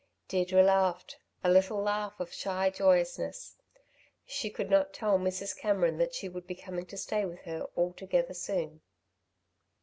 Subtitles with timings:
[0.29, 3.57] Deirdre laughed, a little laugh of shy joyousness.
[4.25, 5.55] She could not tell Mrs.
[5.55, 8.81] Cameron that she would be coming to stay with her altogether soon.